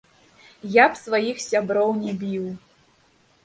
[0.75, 2.51] Я б сваіх сяброў не біў.